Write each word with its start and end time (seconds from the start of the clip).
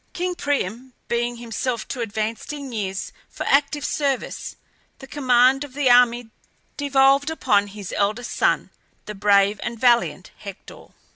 King 0.13 0.33
Priam 0.33 0.93
being 1.07 1.35
himself 1.35 1.87
too 1.87 2.01
advanced 2.01 2.51
in 2.51 2.71
years 2.71 3.13
for 3.29 3.45
active 3.45 3.85
service, 3.85 4.55
the 4.97 5.05
command 5.05 5.63
of 5.63 5.75
the 5.75 5.91
army 5.91 6.31
devolved 6.75 7.29
upon 7.29 7.67
his 7.67 7.93
eldest 7.95 8.31
son, 8.31 8.71
the 9.05 9.13
brave 9.13 9.59
and 9.61 9.79
valiant 9.79 10.31
Hector. 10.39 10.87